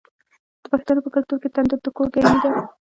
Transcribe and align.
د 0.61 0.63
پښتنو 0.73 0.99
په 1.05 1.09
کلتور 1.15 1.37
کې 1.41 1.49
تندور 1.55 1.79
د 1.83 1.87
کور 1.97 2.07
ګرمي 2.13 2.37
ده. 2.43 2.49